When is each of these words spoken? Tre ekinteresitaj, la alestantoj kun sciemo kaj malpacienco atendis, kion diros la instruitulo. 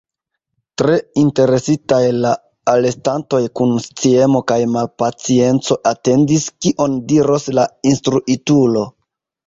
Tre 0.81 0.93
ekinteresitaj, 0.99 1.99
la 2.23 2.31
alestantoj 2.73 3.43
kun 3.61 3.75
sciemo 3.85 4.43
kaj 4.53 4.59
malpacienco 4.79 5.81
atendis, 5.95 6.51
kion 6.65 7.01
diros 7.15 7.51
la 7.61 7.71
instruitulo. 7.95 8.91